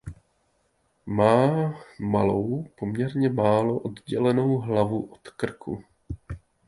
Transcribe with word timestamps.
Má 1.05 1.47
malou 1.99 2.67
poměrně 2.79 3.29
málo 3.29 3.77
oddělenou 3.79 4.57
hlavu 4.57 5.01
od 5.05 5.29
krku. 5.29 5.83